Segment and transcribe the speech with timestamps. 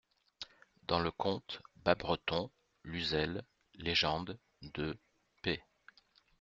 [0.87, 2.49] Dans le conte bas-breton
[2.83, 3.43] (Luzel,
[3.77, 4.35] _Légendes_,
[4.73, 4.97] deux,
[5.43, 5.63] p.